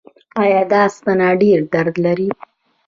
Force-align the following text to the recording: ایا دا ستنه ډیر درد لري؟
ایا 0.41 0.61
دا 0.71 0.81
ستنه 0.95 1.27
ډیر 1.41 1.59
درد 1.73 1.95
لري؟ 2.05 2.29